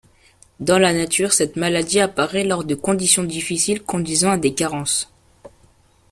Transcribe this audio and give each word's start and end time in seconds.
Dans 0.59 0.79
la 0.79 0.93
nature 0.93 1.31
cette 1.31 1.57
maladie 1.57 1.99
apparait 1.99 2.43
lors 2.43 2.63
de 2.63 2.73
conditions 2.73 3.23
difficiles 3.23 3.83
conduisant 3.83 4.31
à 4.31 4.37
des 4.39 4.55
carences. 4.55 5.11